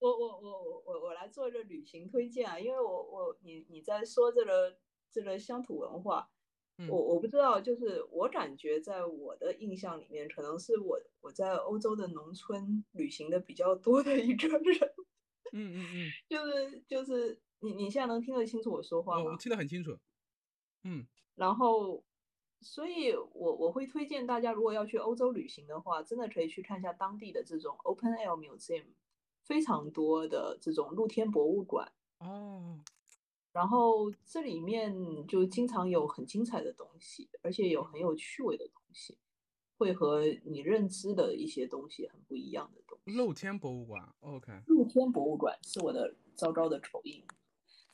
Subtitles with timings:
[0.00, 4.76] 我我我我我我来做一个旅行推荐啊，因为我我你你在说这个
[5.10, 6.28] 这个乡土文化，
[6.88, 14.94] 我我不知道，就是我感觉在我的印象里面，可能是我我在欧洲的农村旅行的比较多的一个人。
[15.52, 19.32] 嗯嗯嗯， 就是就是你你现在能听得清楚我说话吗？
[19.32, 19.98] 我听得很清楚。
[20.84, 22.02] 嗯，然后，
[22.62, 28.86] 所以我我会推荐大家，如果要去欧洲旅行的话，真的可以去看一下当地的这种 open air museum。
[29.50, 32.78] 非常多的这种露天博物馆哦，
[33.50, 34.94] 然后这里面
[35.26, 39.18] 就经常有很精彩的东西，而且有很有趣味的东西，
[39.76, 43.18] 会和你认知的一些东西很不一样的东西。
[43.18, 47.20] 露天博物馆，OK，露天博物馆是我的糟糕的口音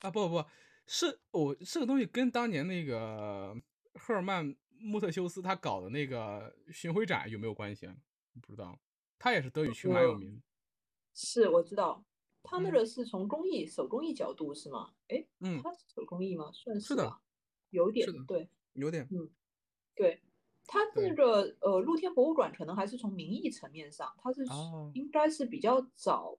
[0.01, 0.11] 啊！
[0.11, 0.45] 不不不
[0.87, 3.57] 是我这个东西跟当年那个
[3.95, 7.97] 赫尔曼穆特修斯他搞的那个巡回展有没有关系啊？
[8.43, 8.79] 不知道，
[9.19, 10.43] 他也是德语区蛮有名。
[11.19, 12.05] 是，我知道，
[12.43, 14.93] 他那个是从工艺手工艺角度是吗？
[15.09, 16.53] 哎，嗯，他是手工艺吗？
[16.53, 17.11] 算是的，
[17.71, 19.31] 有点对，有点，嗯，
[19.95, 20.21] 对，
[20.67, 24.45] 他那个呃露天博物馆可能还是从名义层面上，它是
[24.93, 26.39] 应该是比较早，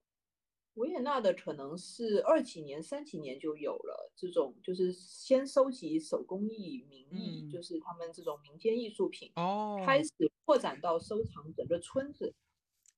[0.74, 10.10] 维也纳的可能是二几年、三几年就有了这种，就是先收集手工艺名义，就是他们这种民间艺术品，哦，开始
[10.44, 12.32] 扩展到收藏整个村子，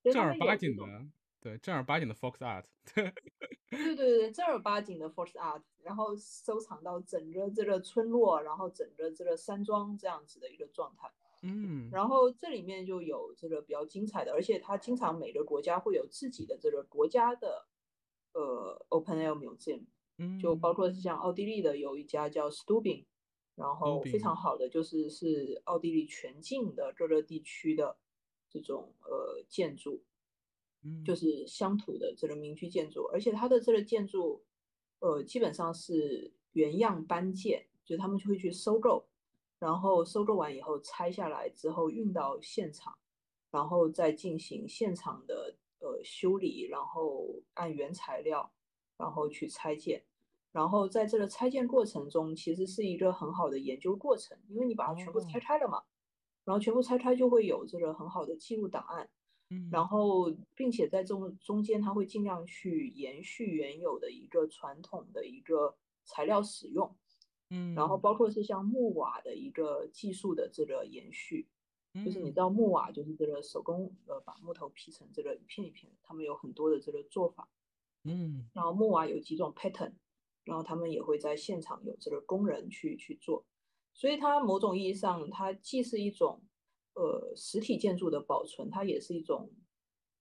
[0.03, 0.85] 正儿八经的。
[1.41, 3.13] 对，正儿八经的 Fox Art， 对
[3.71, 11.11] 对对对正儿八经的 Fox Art，然后收藏到整个这个村落，然后整个这个山庄这样子的一个状态。
[11.43, 17.67] 嗯，然后这里面就有这个比较精彩的，而且它经常每个国家会有自己的这个国家的
[18.35, 19.87] 呃 Open Air Museum，
[20.19, 23.07] 嗯，就包括是像奥地利的有一家叫 Stubing，
[23.55, 27.97] 然后非常好的就是是奥地利全境的各个地区的
[28.51, 30.05] 这种呃建筑。
[31.05, 34.43] 就是乡土的这个民居建筑，而且它的这个建筑，
[35.01, 39.07] 呃，基本上是原样搬建，就他们就会去收购，
[39.59, 42.97] 然后收购完以后拆下来之后运到现场，
[43.51, 48.51] 然后再进行现场的呃修理，然后按原材料，
[48.97, 50.03] 然后去拆建，
[50.51, 55.83] 然后在这个拆建过程中，其实是一个很好的研究过程，因为你把它全部拆开了嘛，
[56.45, 59.11] 然后全部拆开就会有这个很好的记录档案。
[59.73, 66.97] 然后，并且在中中间，它会尽量去延续原有的一个传统的一个材料使用，
[67.51, 71.49] 嗯，然后包括是像木瓦的一个技术的这个延续，
[72.05, 77.49] 就是你知道木瓦就是这个手工呃把木头劈成这个一片一片，他们有很多的这个做法，
[78.05, 79.95] 嗯，然后木瓦有几种 pattern，
[80.45, 83.45] 然后他们也会在现场有这个工人去去做，
[83.95, 86.41] 所以它某种意义上，它既是一种。
[86.95, 89.51] 呃，实体建筑的保存，它也是一种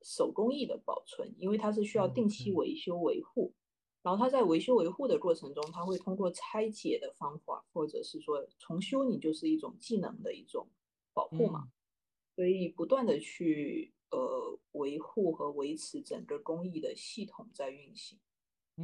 [0.01, 3.53] 手工艺的保存，因为它是需要定期维修维护。
[4.01, 10.69] 然后它在维修维护的过程中，它会通过拆解的方法，或者是说重修，你就是一种技能的一种
[11.13, 11.69] 保护嘛。
[12.35, 18.17] 所以不断的去呃维护和维持整个工艺的系统在运行。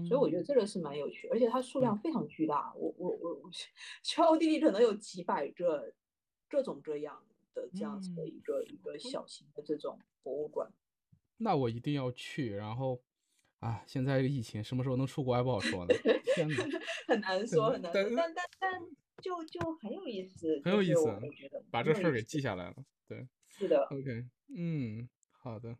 [0.09, 2.73] 所以我觉得这个是蛮有趣，而且它数量非常巨大。
[2.75, 3.49] 我我我我，
[4.03, 5.93] 全奥地利可能有几百个
[6.49, 7.23] 各种各样。
[7.55, 10.71] 的这样子的一个一个小型的这种博物馆，
[11.37, 12.53] 那我一定要去。
[12.53, 13.01] 然后
[13.59, 15.95] 啊，现在这个疫情什么时候能出国还不好说呢。
[16.35, 16.55] 天哪，
[17.07, 18.03] 很难说，很难说。
[18.15, 18.81] 但但但
[19.23, 20.99] 就就很有意思，很有意思。
[20.99, 22.75] 我觉得把这事儿给记下来了。
[23.07, 23.85] 对，是的。
[23.85, 25.77] OK，嗯，好的，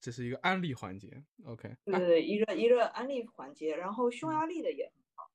[0.00, 1.24] 这是一个安利环节。
[1.44, 3.74] OK，对对，一个一个安利环节。
[3.74, 5.30] 然后匈牙利的也很好，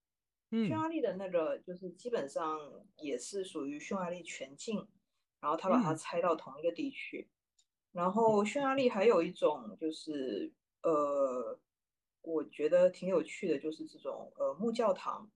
[0.52, 2.60] 匈牙利的那个就是基本上
[2.98, 4.88] 也是属于匈牙利全境。
[5.44, 7.28] 然后他把它拆到同一个地区，
[7.92, 10.50] 然后匈牙利还有一种就是
[10.84, 11.60] 呃，
[12.22, 15.30] 我觉得挺有趣的，就是这种呃木教堂。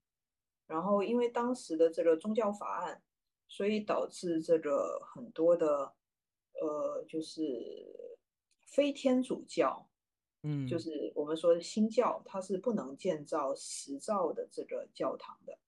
[0.66, 3.04] 然后因为当时的这个宗教法案，
[3.50, 5.94] 所以导致这个很多的
[6.62, 7.44] 呃就是
[8.66, 9.90] 非天主教，
[10.44, 15.60] 嗯，就是我们说的新教，它是不能建造石造的这个教堂的。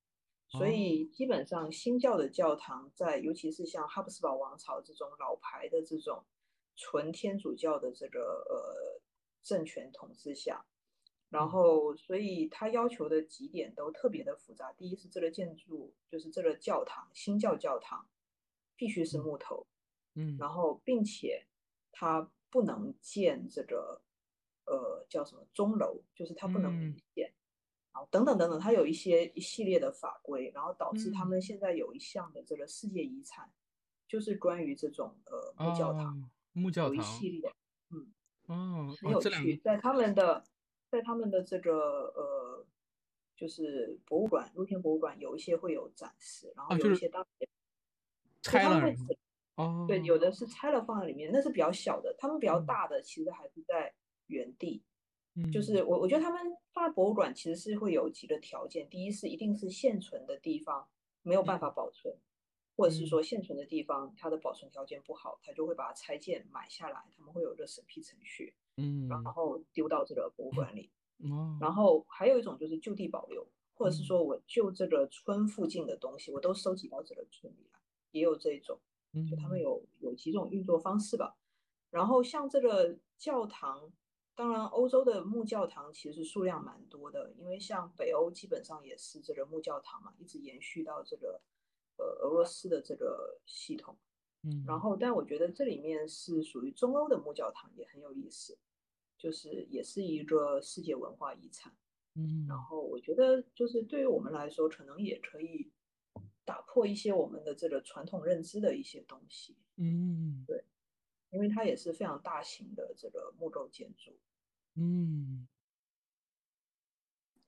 [0.52, 6.26] 所以基本上新教的教堂在，尤其是像哈布斯堡王朝这种老牌的这种
[6.76, 9.00] 纯天主教的这个呃
[9.44, 10.66] 政权统治下，
[11.30, 14.74] 然后所以他要求的几点都特别的复杂。
[14.74, 18.08] 第一是这个建筑，就是这个教堂，新教教堂
[18.76, 19.68] 必须是木头，
[20.16, 21.46] 嗯，然后并且
[21.92, 24.02] 它不能建这个
[24.66, 27.32] 呃叫什么钟楼，就是它不能建。
[28.12, 33.52] 等等等等，它有一些一系列的法规，然后导致他们现在有一项的这个世界遗产，
[34.08, 37.54] 就是关于这种呃木教堂，木教堂有一系列，
[37.90, 38.08] 嗯，
[38.48, 40.44] 哦，很有趣，在他们的
[40.90, 42.66] 在他们的这个呃，
[43.36, 47.26] 就是博物馆露天博物馆有一些会有展示，然后有一些当
[48.42, 48.82] 拆了
[49.56, 50.48] 哦，对，有的是。
[50.48, 53.94] 拆了放在里面，那是比较小的，他们比较大的其实还是在
[54.28, 54.82] 原地。
[55.52, 56.40] 就是我我觉得他们
[56.74, 60.88] 放在博物馆其实是会有几个条件，第一是一定是现存的地方
[61.22, 62.16] 没有办法保存。
[62.76, 70.90] 或者是说现存的地方，它的保存条件不好，他就会把它拆件买下来，他们会有一个审批程序，嗯，然后丢到这个博物馆里。
[71.30, 77.80] 哦，然后还有一种就是就地保留，或者是说我就这个村附近的东西，我都收集到这个村里来，
[78.12, 78.80] 也有这种，
[79.30, 81.36] 就他们有有几种运作方式吧。
[81.90, 83.92] 然后像这个教堂，
[84.40, 91.42] 当然欧洲的木教堂其实数量蛮多的，因为像北欧基本上也是这个木教堂嘛，一直延续到这个。
[92.02, 93.94] 呃，俄罗斯的这个系统，
[94.44, 98.58] 嗯，然后，但我觉得这里面是属于中欧的木教堂，也很有意思，
[99.18, 101.76] 就是也是一个世界文化遗产，
[102.16, 105.70] 嗯，然后我觉得就是对于我们来说，可能也可以
[106.46, 110.64] 打破一些我们的这个传统认知的一些东西，嗯，对，
[111.32, 114.18] 因为它也是非常大型的这个木构建筑，
[114.82, 115.46] 嗯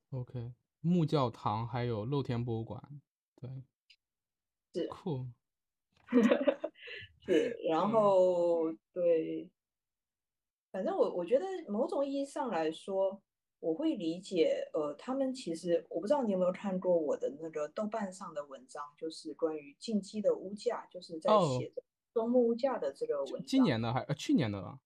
[0.10, 2.84] ，OK，木教堂还有露天博物馆，
[3.36, 3.50] 对。
[4.74, 5.28] 是酷，
[7.26, 9.50] 是，然后对，
[10.72, 13.22] 反正我我觉得某种意义上来说，
[13.60, 21.74] 我会理解，呃，他们其实我不知道你有没有看过我的那个豆瓣上的文章，就是关于近期的物价，就是在写
[22.14, 23.46] 中木物价的这个文章。
[23.46, 24.80] 今年的还呃去年的了，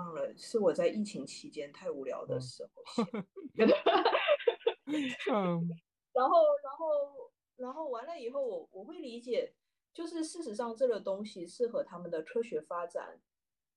[0.00, 3.64] 忘了，是我在疫情期间太无聊的时候写。
[5.30, 5.68] 嗯，
[6.12, 7.30] 然后然后。
[7.60, 9.52] 然后完了以后，我我会理解，
[9.92, 13.20] 就是事实上这个东西是和他们的科学发展，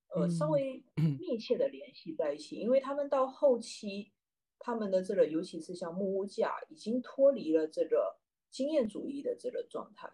[0.08, 0.82] 呃，稍微
[1.20, 4.10] 密切的联系在一起，因为他们到后期，
[4.58, 8.16] 他们的这个尤其是像木屋架，已经脱离了这个
[8.50, 10.10] 经验主义的这个状态，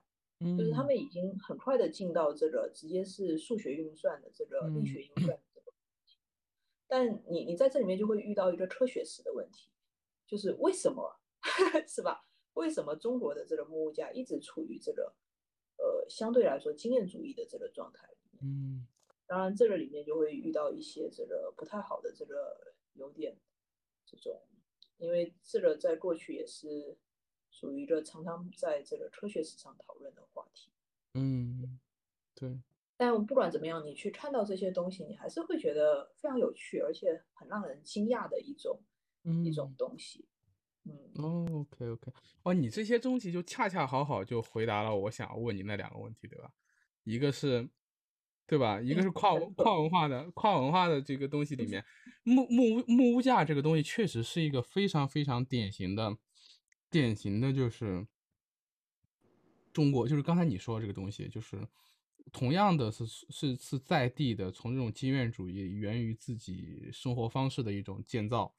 [0.58, 5.38] 就是他们已经很快的进到这个直接是数学运算的这个力学运算
[6.90, 9.70] 但你你在这里面就会遇到一个科学史的问题，
[10.26, 11.20] 就是为什么，
[11.86, 12.26] 是吧？
[12.54, 15.14] 为什么中国的这个木物价一直处于这个
[15.76, 18.40] 呃相对来说经验主义的这个状态里面？
[18.42, 18.86] 嗯，
[19.28, 23.38] 当然这个里面就会遇到一些这个不太好的这个有点
[24.04, 24.42] 这种，
[24.98, 26.98] 因为这个在过去也是
[27.50, 30.72] 属于一个常常在这个科学史上讨论的话题。
[31.14, 31.78] 嗯，
[32.34, 32.60] 对。
[33.00, 38.78] 但不管怎么样，你去看到这些东西，你还是会觉得非常有趣，而且很让人惊讶的一种
[39.42, 40.28] 一种东西。
[40.84, 41.10] 嗯
[41.50, 42.12] ，OK OK，
[42.42, 46.52] 哦，你这些东西就恰恰好好就回答了我想要问你那两个问题，对吧？
[47.04, 47.66] 一个是，
[48.46, 48.78] 对吧？
[48.82, 51.82] 一个是跨跨文化的跨文化的这个东西里面，
[52.22, 56.18] 木木木屋架这个东西确实是一个非常非常典型的，
[56.90, 58.06] 典型的就是
[59.72, 61.66] 中国，就是刚才你说这个东西，就是
[62.32, 68.54] 同样的是是是在地的，从这种经验主义源于自己生活方式的一种建造。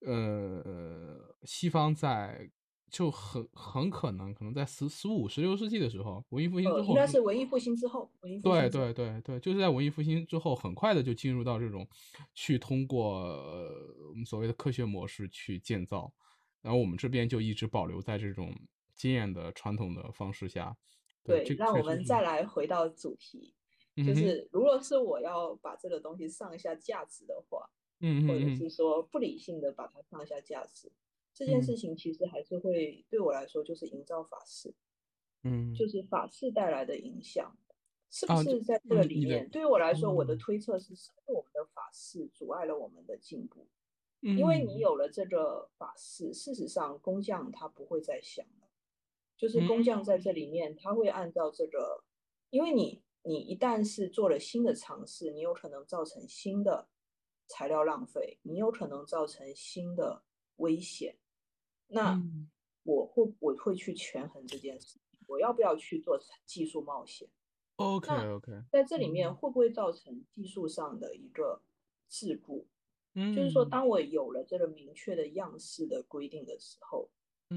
[0.00, 2.48] 呃，西方在
[2.90, 8.10] 就很很可能，可能在十十五、十六世纪的时候，文艺复兴之后，应该是文艺复兴之后，
[8.42, 11.86] 对对对对，就是在文艺复兴之后，很快的就进入到这种
[12.32, 13.02] 去通过
[14.08, 16.12] 我们所谓的科学模式去建造，
[16.62, 18.54] 然后我们这边就一直保留在这种
[18.94, 20.76] 经验的传统的方式下。
[21.28, 22.22] 对，让我们再。
[22.22, 23.54] 来回到主题，
[23.96, 27.70] 就是如果是我要把这个东西上一下价值的话。
[28.00, 28.70] 嗯，或者是。
[28.70, 30.92] 说不理性的把它放下价值，
[31.34, 34.72] 这件事情其实还是会对我来说就是营造法式，
[35.42, 37.56] 嗯，就是法式带来的影响，
[38.08, 39.48] 是不是在这个里面？
[39.48, 43.66] 对于我来说，我的推测是，是我们的法式阻碍了我们的进步，
[44.20, 44.78] 因为你。
[44.78, 48.57] 有了这个法式，事实上工匠他不会再想了，
[49.38, 52.04] 就是工匠在这里面他会按照这个，
[52.50, 56.88] 因为你你一旦是做了新的尝试，你有可能造成新的。
[57.50, 60.22] 材料浪费，你有可能造成新的
[60.56, 61.16] 危险。
[61.86, 62.22] 那
[62.82, 67.26] 我会我会去权衡这件事，我要不要去做技术冒险
[67.76, 71.62] ？OK OK，在这里面会不会造成技术上的一个
[72.10, 72.66] 桎梏？
[73.14, 77.08] 嗯，就是说，当我有了这个明确的样式的规定的时候，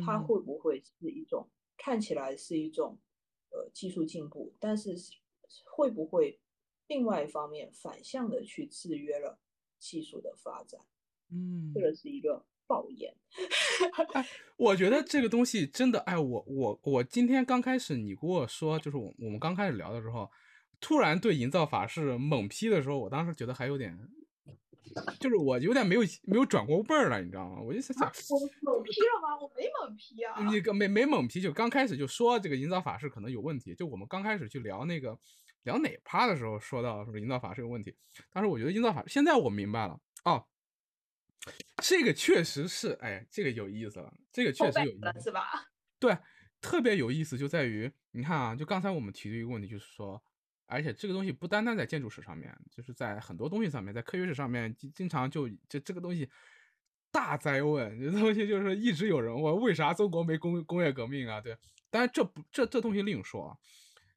[0.06, 1.50] 它会不会是一种
[1.84, 3.00] 看起来是一种
[3.50, 4.96] 呃技术进步，但是
[5.66, 6.40] 会不会
[6.86, 9.40] 另外一方面反向的去制约了？
[9.80, 10.80] 技术的发展，
[11.32, 13.12] 嗯，这个是一个爆言。
[14.14, 14.24] 哎，
[14.58, 20.30] 我觉得这个东西真的，哎，我我我今天刚开始你跟我说，就是我我们刚开始聊的时候，
[20.80, 23.98] 突然对营造法式猛批的时候，我当时觉得还有点
[25.20, 27.62] 就是我有点没有没有转过味儿了，你知道吗？
[27.62, 29.40] 我就想想，我猛批了吗？
[29.40, 30.36] 我没猛批啊。
[30.50, 33.74] 你没没猛批，就刚开始就说这个营造法式可能有问题。
[33.74, 35.18] 就我们刚开始去聊那个
[35.64, 37.96] 聊哪趴的时候，说到说营造法式有问题。
[38.32, 40.46] 当时我觉得营造法，现在我明白了哦，
[41.78, 45.70] 这个确实是，哎，这个有意思了，这个确实有意思，是吧？
[46.00, 46.18] 对，
[46.60, 50.22] 特别有意思就在于，你看啊，就刚才我们提的一个问题，就是说。
[50.72, 56.30] 而且这个东西不单单在建筑史上面，就是在很多东西上面，在科学史上面，经经常就这这个东西
[57.12, 61.42] 大灾问，这东西就是一直有人问为啥中国没工工业革命啊？
[61.42, 61.58] 对，
[61.90, 63.58] 但是这不这这东西另说啊，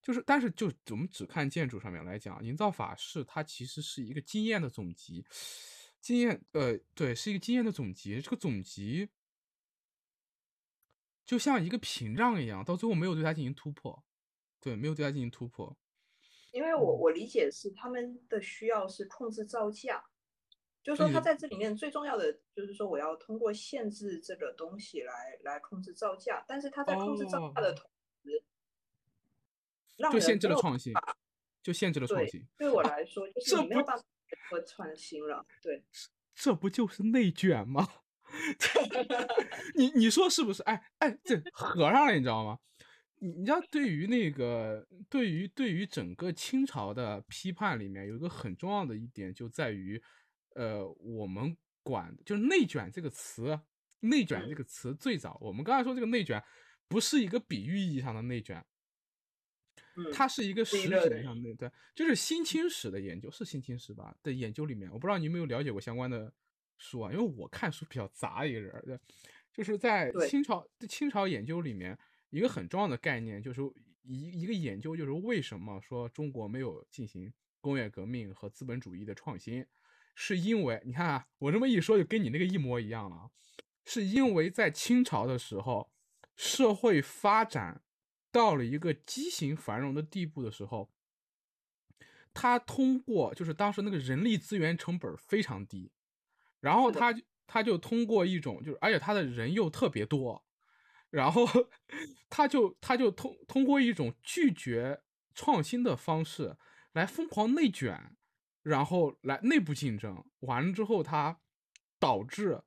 [0.00, 5.26] 就是但是就我们只看建筑上面来讲，营造法式它其实是一个经验的总集，
[6.00, 9.08] 经验呃对，是一个经验的总集，这个总集
[11.26, 14.04] 就像一个屏障一样，到最后没有对它进行突破，
[14.60, 15.76] 对，没有对它进行突破。
[16.54, 20.04] 因为我我理解是他们的需要是控制造价，
[20.84, 27.90] 就是说他在这里面最重要的就是说我要通过限制这个东西来来控制造价，但是他在控制造价的同
[28.22, 28.44] 时，
[30.12, 30.92] 就限制了创新，
[31.60, 32.46] 就限制了创新。
[32.56, 34.04] 对我 来说，就是没有办法
[34.48, 35.44] 和创新了。
[35.60, 35.82] 对，
[36.36, 37.88] 这不就是内卷吗？
[39.74, 40.62] 你你说是不是？
[40.62, 42.60] 哎哎，这合上了，你知道吗？
[43.20, 50.02] 你你知道，对于那个，对于对于整个清朝的批判里面，有一个很重要的一点，就在于，
[50.54, 53.58] 呃，我们管就是内卷这个词，
[54.00, 56.42] 内卷这个词最早，我们刚才说这个内卷，
[56.88, 58.62] 不是一个比喻意义上的内卷，
[60.12, 64.14] 它是一个实质上的对，就是新清史的研究，是新清史吧？
[64.22, 66.30] 的研究里面，我不知道你有没有了解过相关的
[66.76, 67.12] 书啊？
[67.12, 68.98] 因为我看书比较杂一个人，对，
[69.52, 71.96] 就是在清朝清朝研究里面。
[72.34, 73.62] 一个很重要的概念就是
[74.02, 79.64] 一一个研究，就是为什么说中国没有进行工业革命和资本主义的创新，
[80.16, 83.30] 是因为你看啊，我这么一说就跟你那个一模一样了，
[83.84, 85.92] 是因为在清朝的时候，
[86.34, 87.82] 社会发展
[88.32, 90.90] 到了一个畸形繁荣的地步的时候，
[92.32, 95.92] 他通过就是当时那个人力资源成本非常低，
[96.58, 97.14] 然后他
[97.46, 100.44] 他就通过一种就是而且他的人又特别多。
[101.14, 101.46] 然后，
[102.28, 105.00] 他就他就通通过一种拒绝
[105.32, 106.56] 创新的方式
[106.92, 108.16] 来疯狂内卷，
[108.64, 111.38] 然后来内部竞争，完了之后，他
[112.00, 112.60] 导致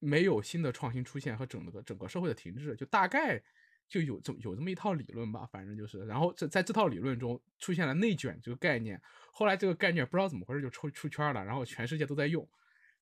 [0.00, 3.42] 没有新的创新出现和整个整个社会的停滞，就大概
[3.88, 9.00] 就有这么有这么一套理论吧，反正就是，然后在在这套理论中出现了内卷这个概念，
[9.32, 12.46] 后来这个概念不知道怎么回事就出出圈了，然后全世界都在用，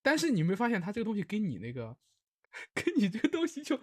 [0.00, 1.96] 但是你没发现它这个东西跟你那个
[2.72, 3.80] 跟你这个东西就。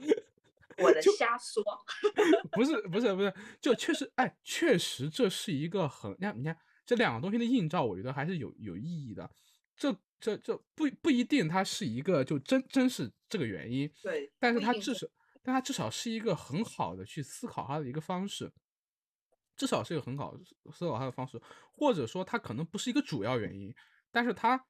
[0.77, 1.63] 我的瞎说，
[2.53, 9.29] 不是不是不是，就确实哎，确实这是一个很，你看你看这两个东西的映照，我觉得还是有有意义的。
[9.75, 15.07] 这这这不不一定它是一个就真真是这个原因，对，但是它至少
[15.43, 18.51] 但它至少是一个很好的去思考它的一个方式，
[19.57, 20.35] 至少是一个很好
[20.71, 23.73] 思考它的方式，或者说它可能不是一个主要原因，
[24.11, 24.65] 但是它。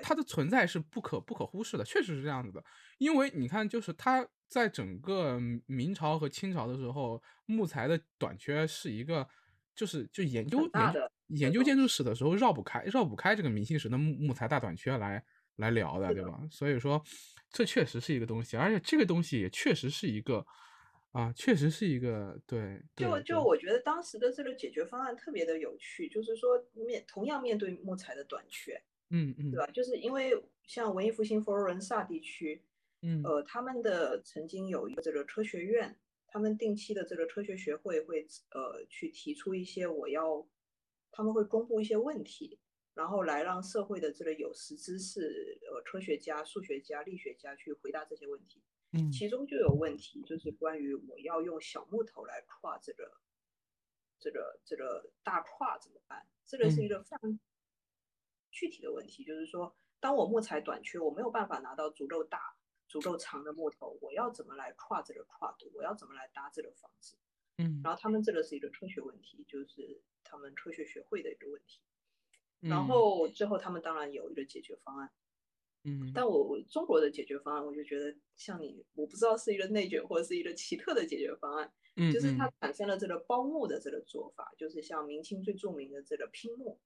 [0.00, 2.62] 它的存在是不可不可忽视的，确实是这样子的。
[2.98, 9.26] 因为你看，就是它在整个明朝和清朝的时候，木材的短缺是一个，
[9.74, 10.94] 就是就研究研
[11.28, 15.24] 研究建筑史的时候绕不开绕不开这个明清时的木木材大短缺来
[15.56, 16.40] 来聊的，对吧？
[16.50, 17.02] 所以说，
[17.50, 20.44] 这确实是一个东西，而且这个东西也确实是一个
[21.12, 22.82] 啊，确实是一个对。
[22.96, 28.82] 就就我觉得当时的这个解决方案特别的有趣，就是说面同样面对木材的短缺。
[29.10, 29.66] 嗯嗯，对吧？
[29.72, 30.32] 就是因为
[30.62, 32.64] 像文艺复兴佛罗伦萨地区，
[33.02, 35.96] 嗯，呃，他们的曾经有一个这个科学院，
[36.26, 40.46] 他们定期的这个科学学会会呃去提出一些我要，
[41.12, 42.58] 他们会公布一些问题，
[42.94, 48.62] 然后来让社会的这个有识之士，呃，科学家、数学家、力学家去回答这些问题。
[48.92, 53.12] 嗯，其中就有问题，就是关于我要用小木头来跨这个
[54.18, 56.26] 这个这个大跨怎么办？
[56.46, 57.38] 这个是一个非常。
[58.54, 62.56] 具体的问题就是说，当我木材短缺，我没有办法拿到足够大、
[62.88, 65.70] 足够长的木头，我要怎么来跨这个跨度？
[65.74, 67.16] 我要怎么来搭这个房子？
[67.58, 71.80] 嗯，然后他们这个是一个科学问题，就是他们科学学会的一个问题。
[72.60, 75.10] 然后最后他们当然有一个解决方案。
[75.82, 81.70] 嗯，但我我中国的解决方案，我就觉得像你，我不知道是一个内卷或者是一个奇特的解决方案。
[81.96, 86.80] 嗯，就是它产生了这个包木的这个做法，就是像明清最著名的这个拼木。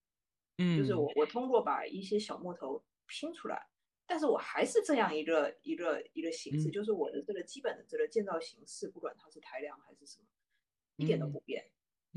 [0.58, 3.68] 嗯，就是我我通过把一些小木头拼出来，
[4.06, 10.26] 但是我还是这样一个一个一个形式，就是我的这个基本的这个建造形式，不管它是抬梁还是什么，
[10.96, 11.70] 一点都不变。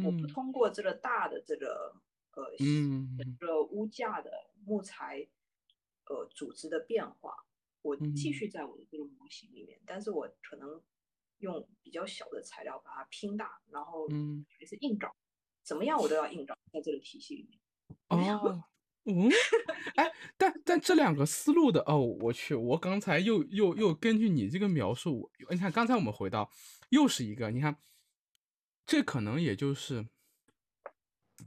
[0.03, 1.93] 我不通过这个大的这个
[2.33, 4.31] 呃，这个屋架的
[4.65, 5.27] 木材，
[6.05, 7.36] 呃，组织的变化，
[7.83, 10.81] 我继续在我的这个模型里面，但是我可能
[11.39, 15.13] 用比较小的材料把它拼大，然后还是硬找，
[15.62, 17.60] 怎么样我都要硬找，在这个体系里面。
[18.10, 18.63] 哦，
[19.05, 19.29] 嗯，
[19.95, 26.50] 哎，但但这两个思路的哦，我去，我刚才又又又根据你这个描述，你看刚才我们回到
[26.89, 27.77] 又是一个，你看，
[28.86, 30.07] 这可能也就是。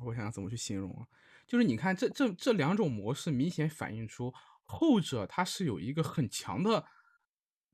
[0.05, 1.07] 我想怎么去形容啊？
[1.47, 4.35] 就是你看这这这两种模式，明显反映出
[4.65, 6.85] 后者它是有一个很强的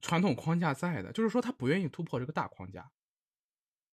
[0.02, 2.92] 传统框架在的，就是说他不愿意突破这个大框架，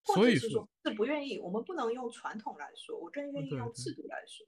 [0.03, 1.39] 所以说是不愿意。
[1.39, 4.45] 我们不能用传统来说，我更愿意用制度来说。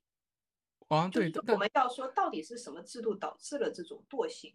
[0.90, 4.54] 啊，对，我们要说到底是什么制度导致了这种惰性？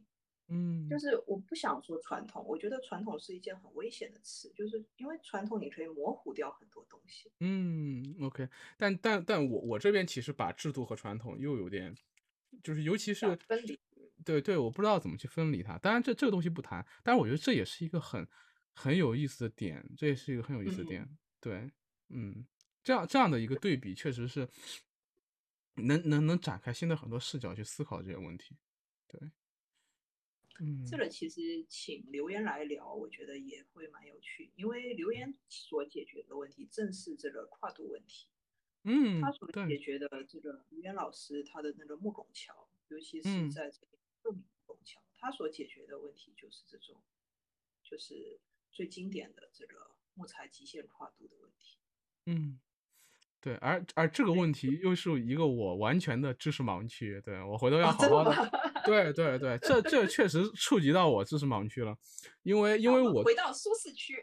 [0.48, 7.32] 嗯，就是我不想说传统，我觉得传统是一件很危险的词，就是因为传统你可以模糊掉很多东西。
[7.40, 11.96] 嗯，OK，但但但我我这边其实把制度和传统又有点，
[12.62, 13.80] 就是尤其是分离。
[14.22, 15.78] 对对，我不知道怎么去分离它。
[15.78, 18.26] 当然这这个东西不谈，但是我觉得这也是一个很
[18.74, 21.08] 很有意思的点，这也是一个很有意思的点。
[21.40, 21.70] 对，
[22.10, 22.46] 嗯，
[22.82, 24.46] 这样这样的一个对比，确实是
[25.76, 28.56] 能能能展开新的很多视角去思考这些问题。
[29.06, 29.20] 对。
[30.60, 38.28] 嗯这个其实请留言来聊，我觉得也会蛮有趣，因为留言所解决的问题正是这个跨度问题。
[38.84, 47.02] 嗯，他所解决的这个刘岩老师他的那个木拱桥，尤其是在这个著名木拱桥，他所解决的问题就是这种，
[47.82, 48.38] 就是
[48.70, 51.78] 最经典的这个木材极限跨度的问题。
[52.26, 52.60] 嗯。
[53.44, 58.50] 对，而而这个问题又是一个我完全的知识盲区，对我回头要好好的。
[58.86, 61.94] 对对对，这这确实触及到我知识盲区了，
[62.42, 64.14] 因为因为我回到舒适区。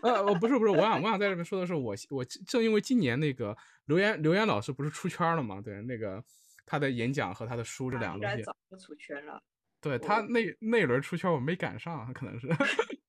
[0.00, 6.24] 呃，不是不是，我想我想在这边说的是，我我正因为今年那个刘岩刘岩老师不是出圈了嘛，对，那个
[6.64, 9.42] 他的演讲和他的书这两个东西早就出圈了。
[9.82, 12.48] 对他那那一轮出圈我没赶上，可能是。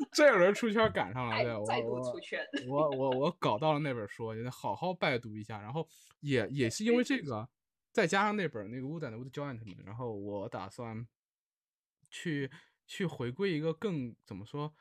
[0.12, 1.64] 这轮出圈赶上了，对我
[2.66, 5.60] 我我我搞到了那本书，得好好拜读一下。
[5.60, 5.88] 然后
[6.20, 7.48] 也 也是因为这个，
[7.92, 11.06] 再加上那本那个《乌丹的 Wood Giant》然后我打算
[12.10, 12.50] 去
[12.86, 14.74] 去回归一个更怎么说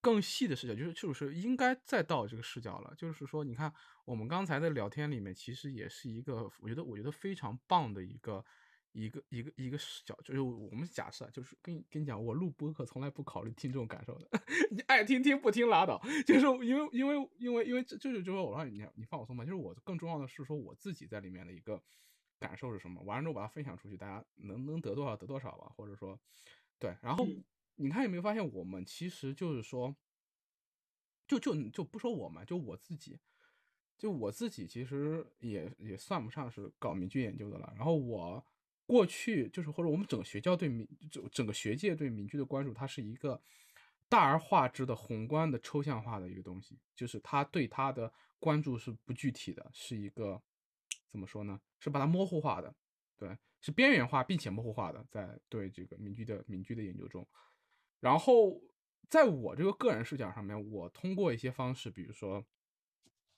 [0.00, 2.94] 更细的视角，就是就是应该再到这个视角了。
[2.96, 3.72] 就是说，你看
[4.04, 8.44] 我们刚才的聊天里面，其实也是一个我觉得我觉得非常棒的一个。
[8.96, 14.26] 一个一个一个视角，就是我们假设，就是跟跟你讲，我录播客从来不考虑听众感受的，
[14.72, 16.00] 你爱听听不听拉倒。
[16.26, 21.82] 就是因为因为因为因为这就是就是我让你你放我松嘛，就是我更重要的是说我自己在里面的一个
[22.38, 26.18] 感受是什么，完了之后把它分享出去，大家能能得多少得多少吧，或者说
[26.78, 26.96] 对。
[27.02, 27.26] 然后
[27.74, 29.94] 你看有没有发现，我们其实就是说，
[31.28, 33.18] 就就就不说我们，就我自己，
[33.98, 37.74] 就我自己其实也也算不上是搞民居研究的了。
[37.76, 38.42] 然后我。
[38.86, 43.42] 过去就是或者我们整个学校对民整整个学界对民居的关注，它是一个
[44.08, 50.40] 大而化之的宏观的抽象化的一个东西，就是他对它的关注是不具体的，是一个
[51.10, 51.60] 怎么说呢？
[51.80, 52.72] 是把它模糊化的，
[53.16, 57.26] 对，是边缘化并且模糊化的，在对这个民居的民居的研究中。
[57.98, 58.62] 然后
[59.08, 62.46] 在我这个个人视角上面，我通过一些方式，比如说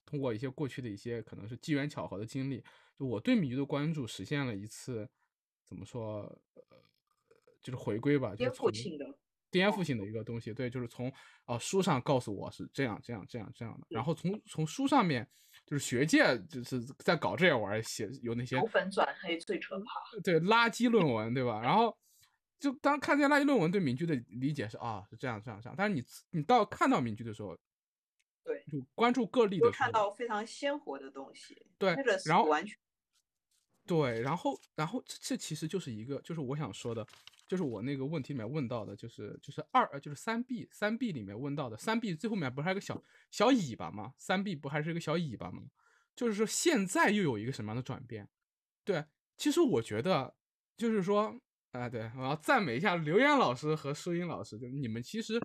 [0.04, 2.62] 通过一些过去的一些可能是机缘巧合的经历，
[2.98, 5.08] 就我对民居的关注实现了一次。
[5.68, 6.22] 怎么说？
[6.54, 6.62] 呃，
[7.62, 9.04] 就是回归吧，颠覆性的，
[9.50, 10.54] 颠覆性的一个东西。
[10.54, 11.12] 对，就是从
[11.44, 15.28] 啊书上告诉我是这样这样这样这样的，然后从从书上面，
[15.66, 19.84] 就是学界就是在搞这玩意儿，写有那些由粉转黑最可怕，
[20.24, 21.60] 对垃圾论文，对吧？
[21.60, 21.94] 然后
[22.58, 27.54] 就当看见垃圾论文，对民居的理解是啊是这样这样这样，但是你你到看到民居的时候，
[28.42, 32.78] 对，就关注个例的，看到非常鲜活的东西，对，然后完全。
[33.88, 37.04] 对，然后，然后这这其实就是一个，就是我想说的，
[37.48, 44.12] 就是我那个问题里面问到的，就是就是二，就是三 B，三 B 里面问到的，三 B 最后面不是还有个小小尾巴吗？
[44.18, 45.62] 三 B 不还是一个小尾巴吗？
[46.14, 48.28] 就是说现在又有一个什么样的转变？
[48.84, 49.02] 对，
[49.38, 50.34] 其实我觉得
[50.76, 51.34] 就是说，
[51.72, 55.40] 啊，对，我要赞美一下刘岩老师和舒英老师，就你们其实，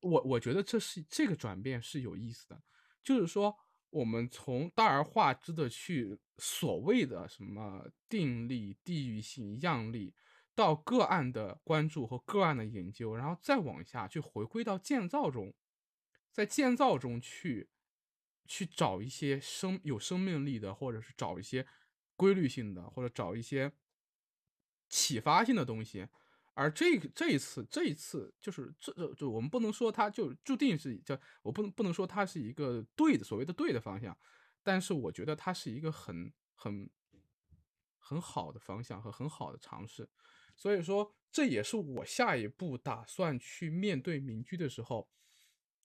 [0.00, 2.62] 我我觉得这是这个转变是有意思的，
[3.04, 3.54] 就是说。
[3.90, 10.14] 我们从大而化之的去所谓的什么定力、地域性、样例，
[10.54, 15.54] 到个案的关注和个案的研究，然后再往下去回归到建造中，
[16.32, 17.70] 在建造中去
[18.44, 21.66] 去找一些生有生命力的，或者是找一些
[22.16, 23.72] 规律性的，或者找一些
[24.88, 26.08] 启发性的东西。
[26.58, 34.16] 而这这一次，这一次就是这就我们不能说它就注定是叫我不能不能说它是一个对的所谓的对的方向，
[34.62, 36.88] 但是我觉得它是一个很很
[37.98, 40.08] 很好的方向和很好的尝试。
[40.56, 45.06] 所以说，这也是我下一步打算去面对民居的时候，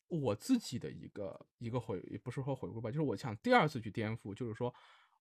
[0.07, 4.73] 我自己的一个一个回，也不是说回顾吧，就是我想第二次去颠覆，就是说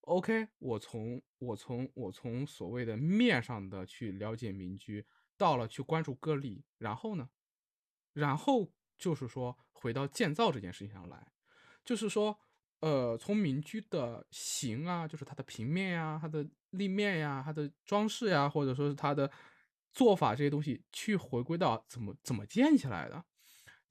[0.02, 5.04] ，OK，我从我从我从所谓的面上的去了解民居，
[5.40, 7.30] 到了去关注个例，然后呢，
[8.12, 11.32] 然后就是说回到建造这件事情上来，
[11.82, 12.38] 就是说，
[12.80, 16.46] 呃，从民居的形啊，就是它的平面呀，它的。
[16.70, 19.28] 立面呀，它的装饰呀，或者说是它的
[19.92, 23.24] 做法这些东西，去回归到怎么怎么建起来的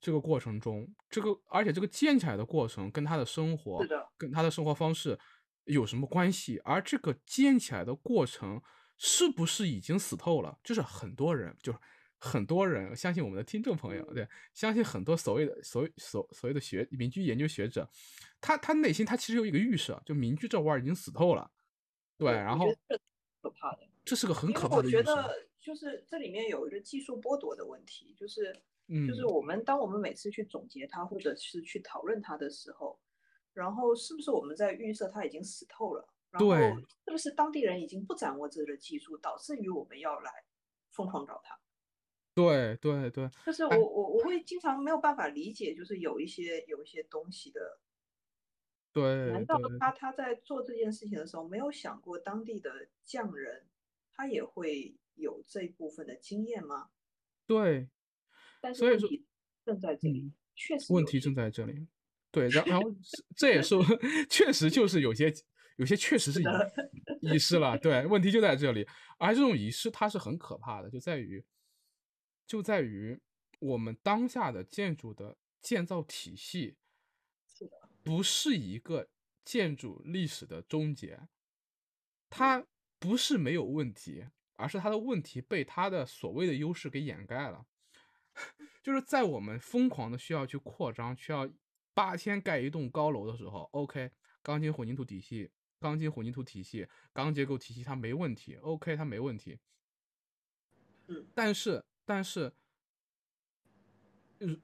[0.00, 3.84] 这个过程中，这个而且这个建起来的过程跟他的生活，
[4.16, 5.18] 跟他的生活方式
[5.64, 6.58] 有什么关系？
[6.64, 8.62] 而这个建起来的过程
[9.02, 10.58] 是不是已经死透了？
[10.62, 11.78] 就是很多人，就是
[12.18, 17.88] 很多人相信我们的听众朋友，对，相信很多所谓的所所所谓的学民居研究学者，
[18.42, 21.50] 他他内心他其实有一个预设，就民居这玩意儿已经死透了。
[22.18, 22.66] 对，然后
[23.40, 24.82] 可怕的，这是个很可怕的。
[24.82, 28.54] 我觉得就是这里面有一个技术剥夺的问题，就是，
[29.08, 33.00] 就是我们当我们每次去总结它或者是去讨论它的时候，
[33.54, 36.06] 然后是不是我们在预设它已经死透了？
[36.30, 36.54] 然后
[37.04, 40.30] 是不是当地人已经不掌握这个技术，导致于我们要来
[40.92, 41.58] 疯狂找他？
[42.34, 47.80] 对对对，就是我我我会经常没有办法理解，就是有一些有一些东西的。
[48.92, 53.68] 对，难道他他在做这件事情的时候没有想过当地的匠人，
[54.12, 56.90] 他也会有这一部分的经验吗？
[57.46, 57.88] 对，
[58.60, 59.26] 但是问题
[59.64, 61.86] 正在这里，确实问题正在这里。
[62.32, 62.92] 对，然然后
[63.36, 63.74] 这也是
[64.30, 65.32] 确实就是有些
[65.80, 66.42] 有些确实是
[67.22, 67.78] 遗失了。
[67.78, 68.86] 对，问题就在这里，
[69.18, 71.42] 而这种遗失它是很可怕的，就在于
[72.46, 73.18] 就在于
[73.58, 76.76] 我们当下的建筑的建造体系。
[78.02, 79.08] 不是一个
[79.44, 81.20] 建筑历史的终结，
[82.30, 82.66] 它
[82.98, 87.66] 不是没有问题，而是它的问题被它的所谓的优势给掩盖了。
[88.82, 91.50] 就是在我们疯狂的需要去扩张，需要
[91.92, 94.10] 八千盖一栋高楼的时候，OK，
[94.42, 99.58] 钢筋混凝土体系，钢筋混凝土体系，钢结构体系它没问题，OK，它没问题。
[101.08, 102.52] 嗯，但是，但是，
[104.38, 104.60] 嗯。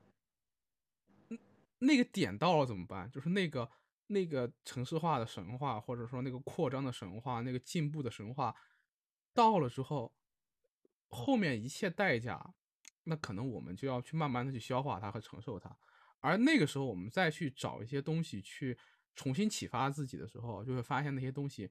[1.78, 3.10] 那个点到了怎么办？
[3.10, 3.70] 就是那个
[4.06, 8.56] 那个城市化的神话，或者说那个扩张的神话，那个进步的神话
[9.34, 10.14] 到了之后，
[11.08, 12.54] 后面一切代价，
[13.04, 15.76] 那可能我们就要去慢慢的去消化它和承受它。
[16.20, 18.78] 而那个时候，我们再去找一些东西去
[19.16, 21.68] 重新启发自己的时候，就会发现那些东西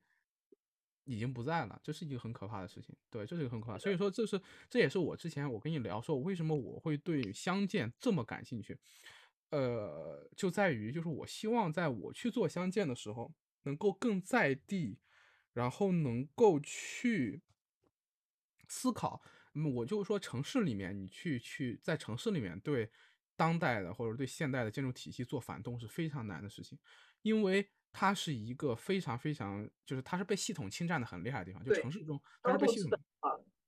[1.05, 1.79] 已经不在了。
[1.84, 2.93] 这是一个很可怕的事情。
[3.10, 3.77] 对，这是一个很可怕。
[3.77, 8.77] 所以说，这是这也是我之前我跟你聊说，为什么我会对相见这么感兴趣。
[9.51, 13.31] 呃，就在于，就是我希望在我去做相见的时候，
[13.63, 14.97] 能够更在地，
[15.53, 17.41] 然后能够去
[18.67, 19.21] 思考。
[19.53, 22.91] 那么我就说，城市里面你去去在城市里面对
[23.38, 26.77] 当代的或者对现代的建筑体系做反动是非常难的事情，
[27.25, 31.63] 因为它是一个非常非常，就是它是被系统侵占的很厉害的地方。
[31.63, 32.91] 就城市中，它是被系统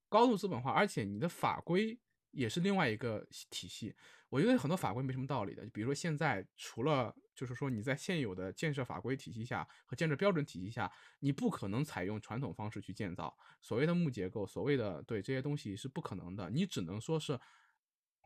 [0.07, 3.95] 高度资本化，而且你的法规也是另外一个体系。
[4.29, 17.39] 我觉得很多法规没什么道理的，比如说现在除了就是说你在现有的建设法规体系下和建设标准体系下，你不可能采用传统方式去建造所谓的木结构，所谓的对这些东西是不可能的，你只能说是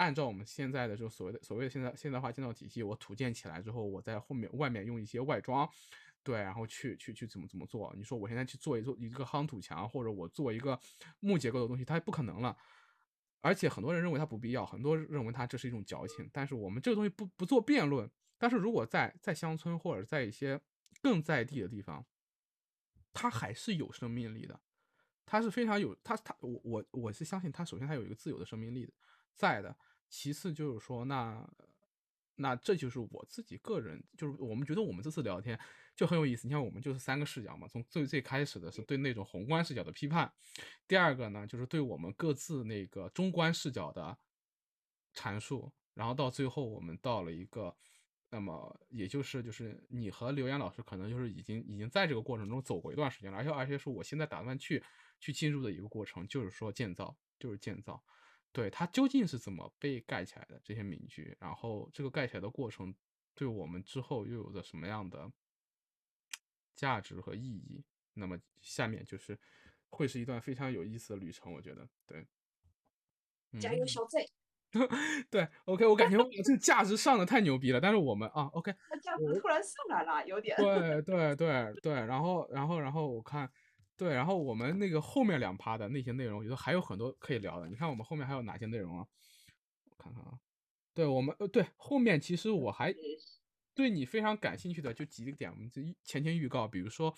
[0.02, 5.70] 按照我们现在的这种所谓的所谓的现在现代化建造体系，我土建起来之后，我在后面外面用一些外装，
[6.24, 7.94] 对，然后去去去怎么怎么做？
[7.96, 10.80] 你说我现在去做一做一个夯土墙，或者我做一个
[11.20, 12.58] 木结构的东西，它不可能了。
[13.42, 16.28] 而且很多人认为它不必要，很多人认为它这是一种矫情。
[16.34, 18.10] 但是我们这个东西不不做辩论。
[18.40, 20.60] 但是如果在在乡村或者在一些
[21.00, 22.04] 更在地的地方，
[23.14, 24.60] 它还是有生命力的，
[25.28, 28.92] 它是非常有它它我我我是相信它首先它有一个自由的生命力
[29.36, 29.76] 在的，
[30.12, 31.50] 其次就是说那。
[32.36, 35.60] 那这就是我自己个人，就是我们觉得我们这次聊天
[35.96, 36.48] 就很有意思。
[36.48, 40.32] 你看，我们就是三个视角嘛，从最最开始的是对那种宏观视角的批判，
[40.88, 44.18] 第二个呢就是对我们各自那个中观视角的
[45.14, 47.76] 阐述，然后到最后我们到了一个，
[48.32, 54.84] 那么也就是就是你和刘岩老师可能就是已经已经在这个过程中走过一段时间了，而且而且是我现在打算去
[55.20, 58.04] 去进入的一个过程，就是说建造，就是建造。
[58.54, 62.94] 对它究竟是怎么被盖起来的这些民居，然后这个盖起来的过程
[63.34, 65.32] 对我们之后又有着什么样的
[66.76, 67.84] 价值和意义？
[68.14, 69.40] 那么下面就是
[69.90, 71.88] 会是一段非常有意思的旅程，我觉得。
[72.06, 72.28] 对，
[73.60, 74.28] 加油，小 Z！
[75.30, 80.56] 对，OK，我感觉我这个价值上的太牛逼了，但是我们啊，OK，那价值突然上来了，有点。
[80.58, 83.52] 对对对对，然后然后然后我看，
[84.02, 87.70] 对，然后我们那个后面两趴的那些内容，我觉得还有很多可以聊的。
[87.70, 89.06] 你看我们后面还有哪些内容啊？
[89.92, 90.40] 我看看啊，
[90.92, 92.92] 对我们呃对后面其实我还
[93.76, 97.16] 对你非常感兴趣的就几个点，我们这前前预告，比如说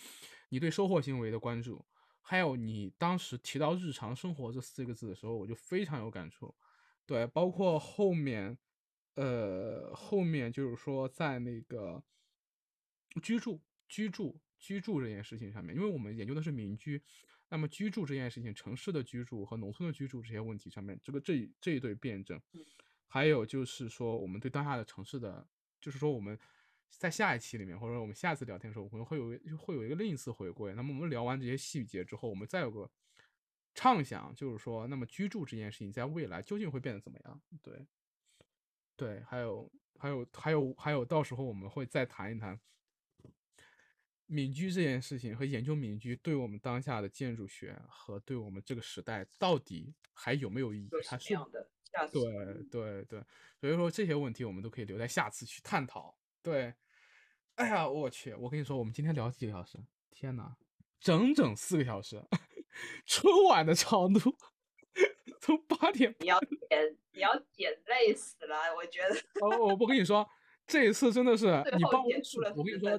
[0.49, 1.85] 你对收获行为的关注，
[2.21, 6.53] 还有你当时提到日常生活这四个字的时候，我就非常有感触。
[7.05, 8.57] 对，包括后面，
[9.15, 12.03] 呃，后面就是说在那个
[13.21, 17.01] 居住、居住、居住这件事情上面，因为我们研究的是民居，
[17.49, 22.41] 那么居住这件事情，城市的居住和农村的居住这些问题上面，这个这这一对辩证，
[23.07, 25.45] 还有就是说我们对当下的城市的，
[25.81, 26.39] 就是说我们
[26.89, 30.73] 在下一期里面，或者我们下次聊天的时候，我们会有会有一个另一次回归。
[30.73, 32.89] 那么我们聊完这些细节之后，我们再有个。
[33.75, 37.41] 畅想就是说，那么居住这件事情在未来究竟会变得怎么样？
[37.63, 37.87] 对，
[38.95, 42.55] 对，还有，还有，还有，还有，到时候我们会再谈一谈
[44.33, 50.89] 民居这件事情和研究民居对我们当下的建筑学和对我们这个时代到底还有没有意义？
[51.05, 53.23] 它是的，下次对，对，对，
[53.61, 56.17] 所以说这些问题我们都可以留在下次去探讨。
[56.41, 56.73] 对，
[57.55, 59.77] 哎呀，我去，我跟你说，我们今天聊几个小时？
[60.09, 60.55] 天哪，
[60.99, 62.23] 整整四个小时。
[63.05, 64.35] 春晚的长度
[65.39, 69.15] 从八点，你要剪，你要剪累死了，我觉得。
[69.41, 70.27] 哦，我不跟你说，
[70.73, 71.45] 这一次真的是
[71.77, 72.41] 你帮我数。
[72.55, 72.89] 我跟你说，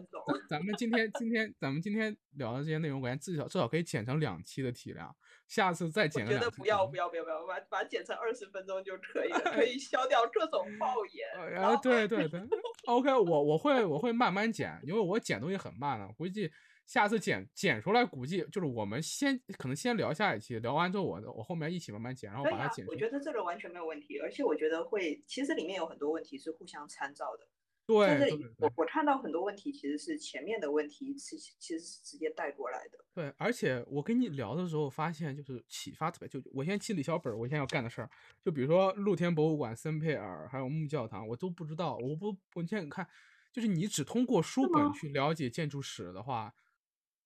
[0.48, 5.12] 咱们今天今天咱们今天聊的这些内容，我感觉至少至少可以剪成两期的体量。
[5.48, 6.40] 下次再剪个两。
[6.40, 11.58] 觉得不要不要不要不要，把把剪成二十分钟就可以了，可以 消掉各种抱怨。
[11.60, 12.40] 啊，对对对
[12.86, 16.48] ，OK，我我会我会慢慢剪，因为我剪东西很慢的，估计。
[16.86, 22.84] 下次剪剪出来，估计就是我们先可能先聊下一期，聊完之后我我后面一起慢慢剪，然后把它剪。
[22.86, 27.48] 我觉得这个完全没有问题，而且我觉得会，其实里面有很多问题是互相参照的。
[27.86, 32.98] 对，我我看到很多问题其实是前面的问题，其其实是直接带过来的。
[33.14, 38.10] 对，而且我跟你聊的时候发现，就是启发特别，就我先记李小本，我现在要干的事儿，
[38.42, 43.06] 就比如说露天博物馆、森佩尔还有木教堂，我都不知道，我不，我现在看，
[43.52, 46.54] 就是你只通过书本去了解建筑史的话。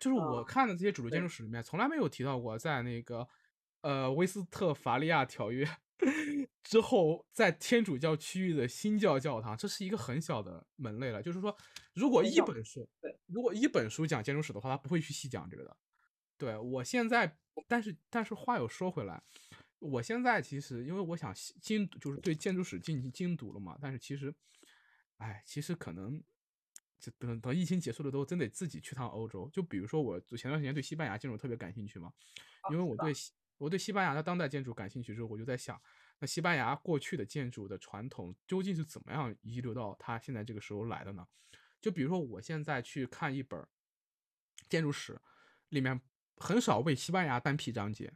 [0.00, 3.26] 就是我看的这些主流建筑史里面，从来没有提到过在那个，
[3.80, 5.68] 呃，威斯特伐利亚条约
[6.62, 11.22] 之后，在天主教区域的新教教堂，这是一个很小的门类了。
[11.22, 11.56] 就是说，
[11.94, 12.88] 如果一本书，
[13.26, 15.76] 如果一本书讲建筑史的话，他不会去细讲这个的。
[16.36, 19.22] 对我现在，但是但是话又说回来，
[19.78, 23.78] 我现在其实因为我想精，就是对建筑史进行精读了嘛。
[23.80, 24.34] 但是其实，
[25.16, 26.22] 哎，其实可能。
[27.00, 29.48] 就等等疫情结束了之后真得自己去趟欧洲。
[29.52, 32.12] 就比如说我前段时间对西班牙建筑特别感兴趣嘛，
[32.72, 33.12] 因为我对
[33.56, 35.80] 我对西班牙的当代建筑感兴趣之后，我就在想，
[36.18, 41.26] 那西班牙过去的建筑的传统究竟是怎么样遗留到它现在这个时候来的呢？
[41.80, 43.66] 就比如说我现在去看一本
[44.68, 45.20] 建筑史，
[45.68, 46.00] 里面
[46.36, 48.12] 很少为西班牙单辟章节，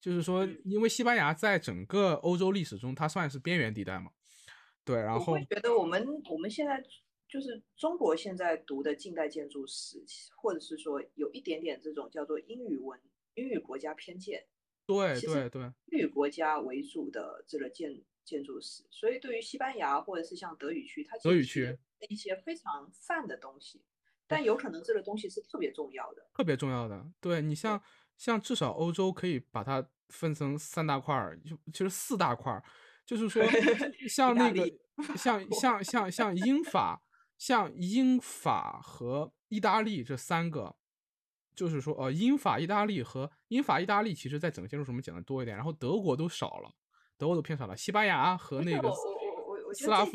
[0.00, 4.12] 就是说，因为西班牙在整个欧洲历史中它算是边缘地带嘛。
[4.84, 6.82] 对，然后我会觉得我们我们现在。
[7.32, 13.00] 就是中国现在读的近代建筑史，或者是说有一点点这种叫做英语文、
[13.34, 14.44] 英语国家偏见。
[14.90, 23.82] 对对对，英语国家为主的这个建建筑史，所以对于西班牙或者是像德语区，它德语区一些非常泛的东西，
[24.26, 27.06] 但有可能这个东西是特别重要的，特别重要的。
[27.20, 27.82] 对你像
[28.16, 32.62] 像至少欧洲可以把它分成三大块儿，就其实四大块儿，
[33.06, 33.42] 就是说
[34.08, 34.70] 像那个
[35.16, 37.02] 像像像像英法。
[37.40, 40.76] 像英法和意大利这三个，
[41.60, 46.72] 就是说，呃，英法意大利和英法意大利，其实在整个建筑什么讲的多一点，然后德国都少了，
[47.18, 47.76] 德国都偏少了。
[47.76, 48.90] 西班牙和那个
[49.74, 50.10] 斯拉夫，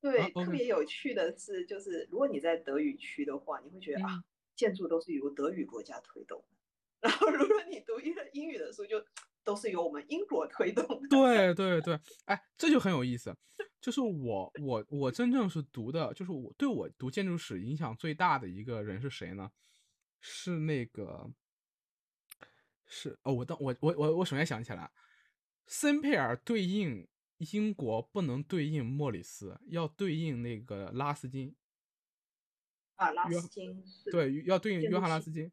[0.00, 4.22] 对，特别有趣的是，就是如果你在德语区的话，你会觉得啊，
[4.54, 6.44] 建筑都是由德语国家推动，
[7.02, 9.04] 然后如果你读英英语的书，就
[9.42, 10.86] 都是由我们英国推动。
[11.10, 13.34] 对对对，哎，这就很有意思。
[13.80, 19.50] 就是我我我真正是读的，就是我对我读建筑史影响最大的一个人是谁呢？
[20.28, 21.30] 是那个，
[22.84, 24.90] 是哦，我当我我我我首先想起来，
[25.68, 27.06] 森佩尔对应
[27.38, 31.54] 英国不能对应莫里斯，要对应那个拉斯金。
[32.96, 35.52] 啊，拉斯金对，要对应约翰拉斯金。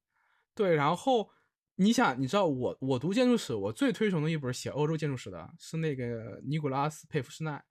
[0.56, 1.30] 对，然后
[1.76, 7.64] 你想，你知道我我读建筑史，我最推崇的一本写欧洲建筑史的是那个尼古拉斯佩夫施奈。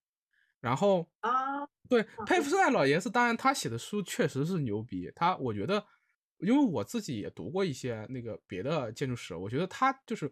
[0.61, 5.11] 然后啊，对佩夫施奈老爷子，当然他写的书确实是牛逼。
[5.17, 5.85] 他我觉得，
[6.43, 10.31] 因为我自己也读过一些那个别的建筑史，我觉得他就是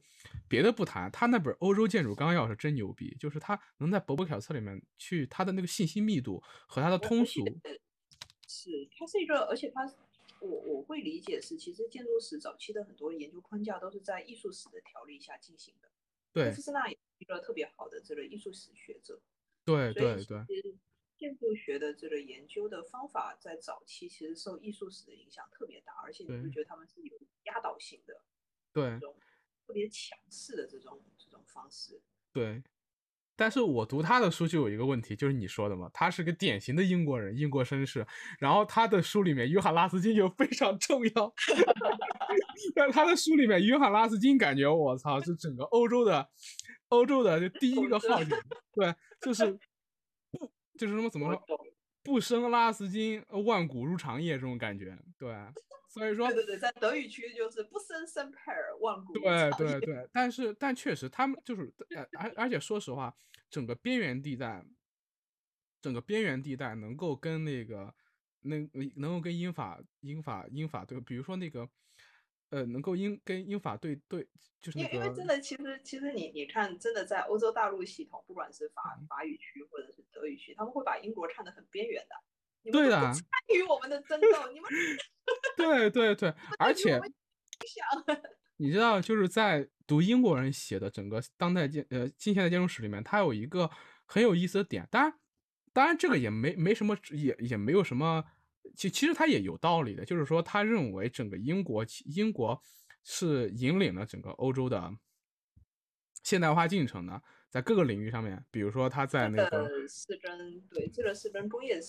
[0.49, 7.45] 别的不谈，他那本《欧洲建筑纲要》是真牛逼，就是他能在伯伯凯策里面去他的那个信息密度和他的通俗，
[8.47, 9.83] 是它是一个，而且它
[10.41, 15.89] 我我会理解是，其实建筑史早期的很多研究框架都是在艺术史的条例下进行的。
[16.33, 19.21] 对，斯纳也是一个特别好的这个艺术史学者。
[19.65, 20.45] 对对对。
[21.21, 28.15] 建筑学的这个研究的方法在早期其实受艺术史的影响特别大，而且你会觉得他们是有压倒性的，
[28.73, 28.99] 对，
[29.67, 32.01] 特别强势的这种这种方式。
[32.33, 32.63] 对，
[33.37, 38.07] 但是我读他的书就有一个问题，就是你说的嘛，他是个典型的英国人，英国绅士。
[38.39, 41.35] 然后他的书里面，约翰拉斯金就非常重要。
[42.75, 46.31] 但他的书里面，约翰拉斯金感觉我操，是整个欧洲的
[46.89, 48.37] 欧洲的第一个号角，
[48.73, 49.59] 对，就是。
[50.81, 51.67] 就是什么怎么说，
[52.03, 55.37] 不生拉丝金，万古如长夜这种感觉，对，
[55.91, 61.71] 所以说，对对对，在德语区就是不生生佩尔，万古对对对，但是但确实他们就是，
[62.19, 63.15] 而而且说实话，
[63.51, 64.65] 整个边缘地带，
[65.83, 67.95] 整个边缘地带能够跟那个
[68.41, 71.69] 能能够跟英法英法英法对，比如说那个。
[72.51, 74.29] 呃，能够英跟英法对对，
[74.61, 82.71] 就是因为因为真的，其实其实你你看，真的在欧洲大陆系统，不管是法法语区或者是德语区，他们会把英国看得很边缘的。
[82.73, 83.01] 对的。
[83.13, 83.25] 参
[83.57, 84.69] 与我们的争斗，你们。
[85.57, 87.01] 对对对， 而且，
[88.59, 93.71] 你知道，就是在读英国人写的整个当代建呃近现代建筑史里面，它有一个
[94.05, 95.15] 很有意思的点，当然，
[95.73, 98.25] 当然这个也没没什么，也也没有什么。
[98.77, 102.61] 其其实他也有道理的，就是说，他认为整个英国，英国
[103.03, 104.93] 是引领了整个欧洲的
[106.23, 111.81] 现代化进程的，在各个领域上面，比如说他在那个四征，对，这个四征工业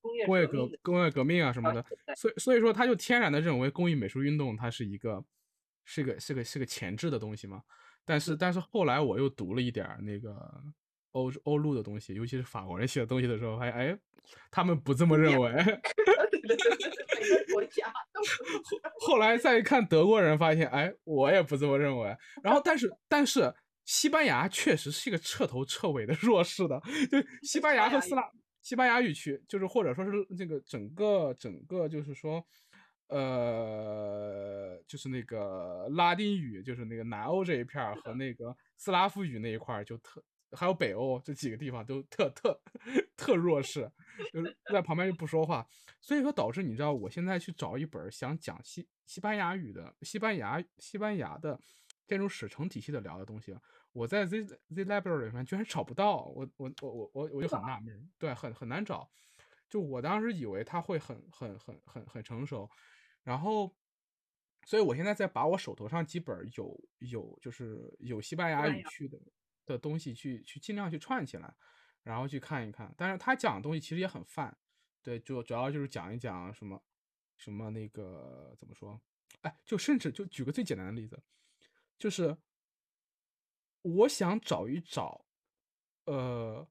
[0.00, 1.84] 工业工业革工业革命啊什么的，
[2.16, 5.24] 所以所以说他就天然的认为工艺美术运动它是一个
[5.84, 7.62] 是个是个是个前置的东西嘛，
[8.04, 10.62] 但是但是后来我又读了一点那个。
[11.14, 13.98] 欧欧陆的东西，尤其是法国人写的东西的时候，发现哎，
[14.50, 15.50] 他们不这么认为。
[17.52, 17.90] 国家。
[19.00, 22.14] 后来再一看德国人，发现哎，我也不这么认为。
[22.42, 23.52] 然后，但是但是，
[23.84, 26.78] 西班牙确实是一个彻头彻尾的弱势的。
[27.10, 28.22] 就西班牙和斯拉
[28.60, 32.44] 西班牙语区，就是或者说是这个整个整个就是说，
[33.08, 40.22] 呃，就是那个拉丁语，就是那个南欧这一片儿和那个斯拉夫语那一块儿就特。
[40.54, 42.60] 还有北欧这几个地方都特特
[43.16, 43.90] 特弱势，
[44.32, 45.66] 就是 在旁边就不说话，
[46.00, 51.58] 所以说导致你知道，我现在去找一本想讲西西班牙语的西班牙西班牙的
[52.06, 53.56] 建筑史成体系的聊的东西，
[53.92, 59.10] 我在 Z Z Library 里面居然找不到，我我我我我我就很纳闷，对，很很难找。
[59.68, 62.68] 就我当时以为他会很很很很很成熟，
[63.24, 63.74] 然后，
[64.66, 69.18] 所以我现在在把我手头上几本有有就是有西班牙语区的。
[69.66, 71.54] 的东西去去尽量去串起来，
[72.02, 72.92] 然后去看一看。
[72.96, 74.56] 但是他讲的东西其实也很泛，
[75.02, 76.82] 对，就主要就是讲一讲什么
[77.36, 79.00] 什么那个怎么说？
[79.42, 81.22] 哎，就甚至就举个最简单的例子，
[81.98, 82.36] 就是
[83.82, 85.26] 我想找一找，
[86.04, 86.66] 呃，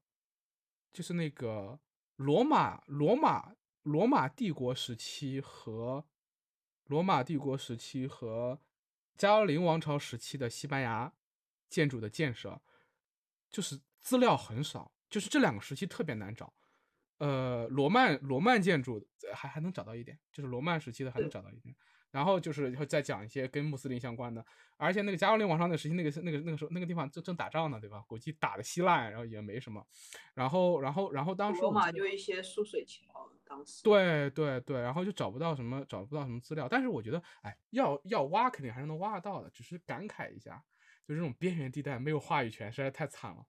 [0.92, 1.78] 就是那个
[2.16, 6.06] 罗马罗马罗马帝国时期和
[6.84, 8.60] 罗马帝国时期和
[9.16, 11.12] 加洛林王朝时期的西班牙
[11.68, 12.60] 建筑的建设。
[13.54, 16.52] 就是资料很少，就是这两个时期特别难找。
[17.18, 19.00] 呃，罗曼罗曼建筑
[19.32, 21.72] 还还能找到一点，就是罗曼时期的还能找到一点。
[22.10, 24.44] 然后就是再讲一些跟穆斯林相关的，
[24.76, 28.04] 而且那个加奥林王朝那时期，那个那个那个时候那个地方正正打仗呢，对吧？
[28.08, 29.84] 国际打的稀烂，然后也没什么。
[30.34, 36.68] 然后然后然后当时罗马就一些输水桥，当时对对对，然后就找不到什么找不到什么资料。
[36.68, 40.62] 但是我觉得，哎，要要挖肯定还是能挖得到的，只是感慨一下。
[41.06, 43.46] 就这种边缘地带没有话语权，实在太惨了。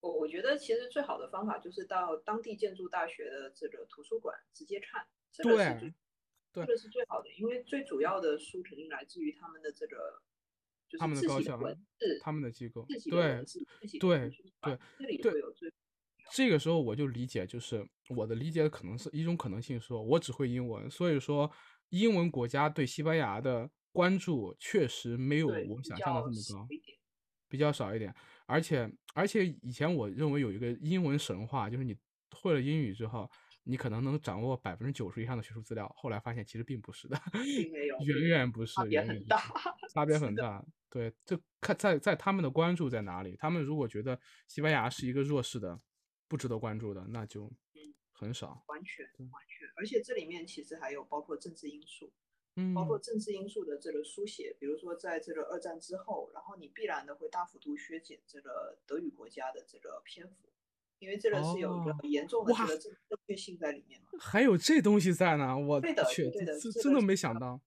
[0.00, 5.94] 我我觉得其实最好的方法就是到当地建筑大学的这个图书馆直接看，这个是最，
[6.52, 10.22] 这个是最好的，因为最主要的书肯定来自于他们的这个，
[10.88, 11.58] 就是他们的高校，
[12.22, 13.42] 他们的机构，对
[13.98, 14.30] 对
[15.18, 15.42] 对。
[16.32, 21.50] 这个时候我就理解，就是我的理解可能是一种可能性，说我只会英文，所以说
[21.88, 23.68] 英文国家对西班牙的。
[23.96, 26.68] 关注确实没有我想象的这么高，
[27.48, 28.14] 比较少一点。
[28.46, 31.96] 而且而且以前我认为有一个英文神话，就是你
[32.30, 33.28] 会了英语之后，
[33.64, 35.90] 你可能能掌握百分之九十以上的学术资料。
[35.96, 37.18] 后来发现其实并不是的，
[38.04, 39.38] 远远不是， 差别很大，
[39.92, 40.64] 差别很大。
[40.90, 43.34] 对，这看在在他们的关注在哪里？
[43.36, 45.80] 他们如果觉得西班牙是一个弱势的、
[46.28, 47.50] 不值得关注的，那就
[48.12, 48.64] 很少。
[48.68, 52.12] 完全完全，而且这里面其实还有包括政治因素。
[52.56, 60.48] 嗯，包括政治因素的这个书写，比如说在这个二战之后，然后你必然的会大幅度削减这个德语国家的这个篇幅，
[60.98, 64.08] 因为这个是有一个严重的这个正确性在里面嘛。
[64.18, 65.80] 还有这东西在呢，我
[66.10, 67.60] 去，对的，真的没想到。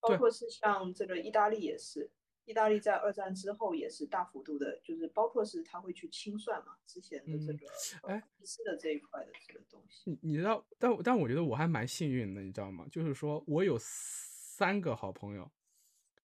[0.00, 2.10] 包括是像这个意大利也是。
[2.48, 7.66] 意大利在二战之后也是大幅度的，就是包括是他会去清算嘛，之前的这个
[8.10, 10.10] 哎，私的这一块的这个东西。
[10.10, 12.86] 你你知道，但但我觉得我还蛮幸运的，你知道吗？
[12.90, 15.52] 就是说我有三个好朋友，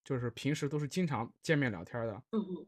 [0.02, 2.66] 就是平时都是经常见面聊天的，嗯嗯，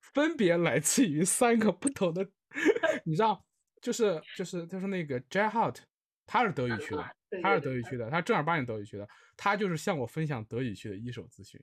[0.00, 2.28] 分别来自于三个不同的，
[3.06, 3.46] 你知道，
[3.80, 5.78] 就是就是就是那个 J Hot，
[6.26, 11.62] 他是德语区的，他是德语区的，他正儿八经德语区的，他就是向我分享德语区的一手资讯，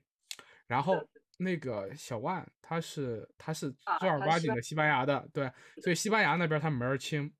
[0.66, 1.06] 然后。
[1.38, 5.50] 那个小万，他是他是正儿八经的西班牙的，对，
[5.82, 7.32] 所以西班牙那边他门儿清。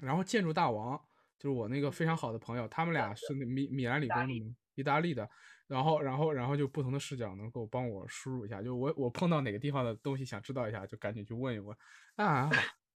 [0.00, 0.98] 然后建筑大王
[1.38, 5.28] 就是我那个非常好的朋友，他们俩是那米米兰理工的，意大利的。
[5.66, 11.76] 然后然后然后就不同的视角能够帮我输入一下，就我我碰到哪个地方的东西想知道一下，就赶紧去问一问。
[12.16, 12.50] 啊，